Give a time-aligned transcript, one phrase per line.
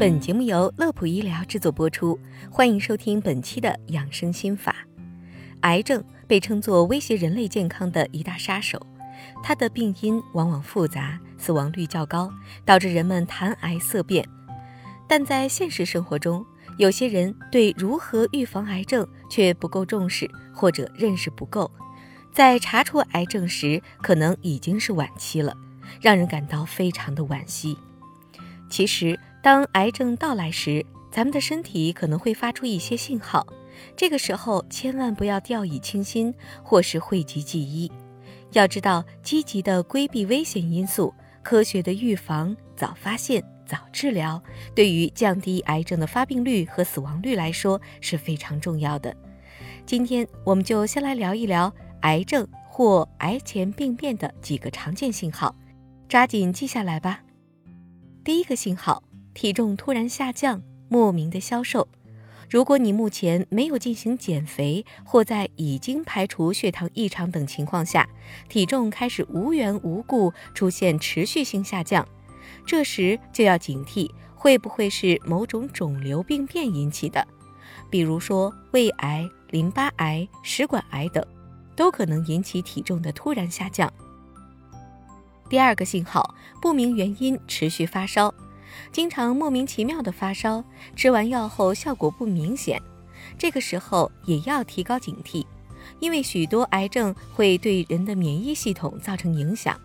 [0.00, 2.18] 本节目由乐普医疗制作播出，
[2.50, 4.74] 欢迎收听本期的养生心法。
[5.60, 8.80] 癌症被称作威胁人类健康的一大杀手，
[9.42, 12.32] 它的病因往往复杂，死亡率较高，
[12.64, 14.26] 导致人们谈癌色变。
[15.06, 16.46] 但在现实生活中，
[16.78, 21.70] 有些人对如何预防癌症却不够重视，或者认识不够，
[22.32, 25.54] 在查出癌症时可能已经是晚期了，
[26.00, 27.76] 让人感到非常的惋惜。
[28.70, 33.46] 其实，当癌症到来时，咱们的身体可能会发出一些信号，
[33.96, 37.90] 这个时候千万不要掉以轻心，或是讳疾忌医。
[38.52, 44.42] 要知道，积极的规避危险因素，科学的预防，早发现、早治疗，
[44.74, 49.16] 对于降低癌症的发病率和死亡率来说是非常重要的。
[49.86, 55.54] 今天，我们就先来聊一聊癌症或癌前病变的几个常见信号，
[56.08, 57.20] 抓紧记下来吧。
[58.22, 59.02] 第一个信号，
[59.34, 61.88] 体重突然下降，莫名的消瘦。
[62.48, 68.08] 如果你目前没有进行减肥，或在已经排除血糖异常等情况下，
[68.48, 72.06] 体重开始无缘无故出现持续性下降，
[72.66, 77.24] 这时就要警惕，会不会是某种肿瘤病变引起的？
[77.88, 81.24] 比如说胃癌、淋巴癌、食管癌等，
[81.76, 83.92] 都可能引起体重的突然下降。
[85.48, 88.34] 第二个信号，不明原因持续发烧，
[88.92, 90.64] 经常莫名其妙的发烧，
[90.96, 92.80] 吃完药后效果不明显，
[93.38, 95.46] 这个时候也要提高警惕，
[95.98, 99.78] 因为许多癌症会对人的免疫系统造成影响，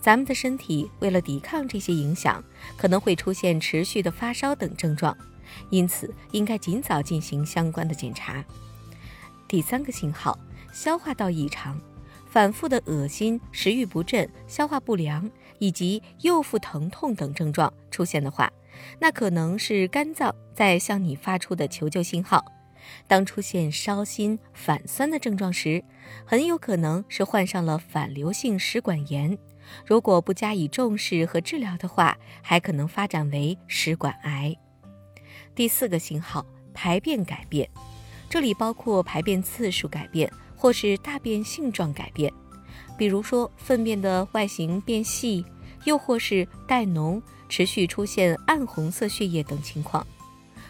[0.00, 2.42] 咱们的身体为了抵抗这些影响，
[2.76, 5.16] 可能会出现持续的发烧等症状，
[5.70, 8.44] 因此应该尽早进行相关的检查。
[9.48, 10.38] 第三个信号，
[10.72, 11.78] 消化道异常。
[12.32, 18.50] 反复的恶心、食欲不振、消化不良以及右腹疼痛等症状出现的话，
[18.98, 22.42] 那可能是肝脏在向你发出的求救信号。
[23.06, 25.84] 当出现烧心、反酸的症状时，
[26.24, 29.36] 很有可能是患上了反流性食管炎。
[29.84, 34.56] 如果不加以重视和治疗的话，还可能发展为食管癌。
[35.54, 37.68] 第四个信号，排便改变，
[38.30, 40.32] 这里包括排便次数改变。
[40.62, 42.32] 或是大便性状改变，
[42.96, 45.44] 比如说粪便的外形变细，
[45.82, 50.06] 又或是带脓、持续出现暗红色血液等情况，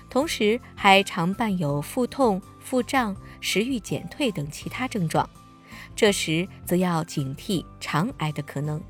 [0.09, 5.29] 同时还常伴有腹痛、腹胀、食欲减退等其他症状，
[5.95, 8.81] 这时则要警惕肠癌的可能。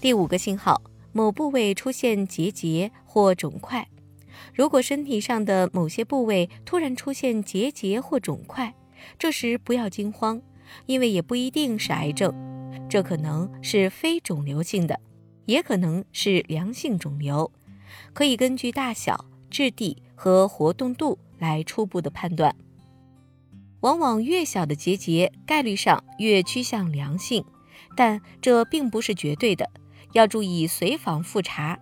[0.00, 0.80] 第五个信号，
[1.10, 3.84] 某部位出现结节或肿块，
[4.54, 8.72] 如果身体上的某些部位突然出现结节或肿块。
[9.18, 10.40] 这时不要惊慌，
[10.86, 12.32] 因为也不一定是癌症，
[12.88, 15.00] 这可能是非肿瘤性的，
[15.46, 17.50] 也可能是良性肿瘤，
[18.12, 22.54] 可以根据大小、质地和活动度来初步的判断。
[23.80, 27.44] 往往越小的结节概率上越趋向良性，
[27.96, 29.70] 但这并不是绝对的，
[30.12, 31.78] 要注意随访复查。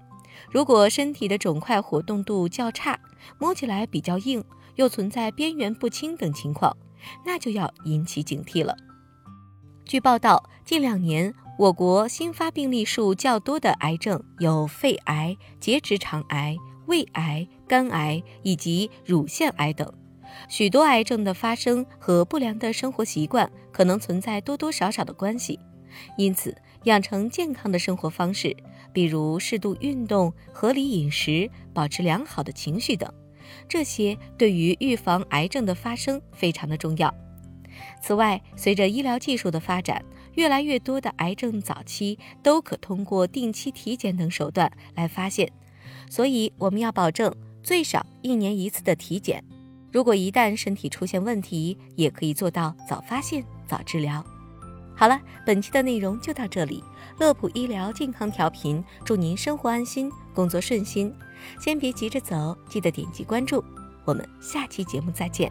[0.51, 3.01] 如果身体的肿块活动度较差，
[3.39, 4.45] 摸起来比较硬，
[4.75, 6.77] 又存在边缘不清等情况。
[7.25, 8.77] 那就要引起警惕了。
[9.85, 16.57] 据报道，近两年我国新发病例数较多的癌症有肺癌、结直肠癌、
[16.87, 19.93] 胃癌、肝癌以及乳腺癌等。
[20.49, 25.61] 许多癌症的发生和不良的生活习惯可能存在多多少少的关系，
[26.17, 28.57] 因此养成健康的生活方式，
[28.93, 33.13] 比如适度运动、合理饮食、保持良好的情绪等。
[33.69, 37.15] 这些对于预防癌症的发生非常的重要。
[38.01, 45.51] 此外，随着医疗技术的发展，越来越多的癌症早期都可通过定期体检等手段来发现，
[46.11, 49.43] 所以我们要保证最少一年一次的体检。
[49.91, 54.25] 如果一旦身体出现问题，也可以做到早发现、早治疗。
[54.97, 56.83] 好了，本期的内容就到这里。
[57.19, 61.13] 乐普医疗健康调频，祝您生活安心，工作顺心。
[61.61, 63.65] 先别急着走，记得点击关注。
[64.05, 65.51] 我们下期节目再见。